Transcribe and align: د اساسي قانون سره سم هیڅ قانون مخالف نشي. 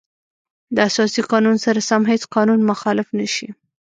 د 0.75 0.77
اساسي 0.89 1.21
قانون 1.31 1.55
سره 1.65 1.79
سم 1.89 2.01
هیڅ 2.11 2.23
قانون 2.35 2.59
مخالف 2.71 3.07
نشي. 3.19 3.47